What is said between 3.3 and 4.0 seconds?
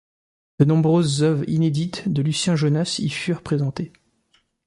présentées.